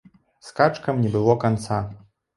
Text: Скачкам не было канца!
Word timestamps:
Скачкам 0.47 1.03
не 1.03 1.13
было 1.17 1.37
канца! 1.45 1.81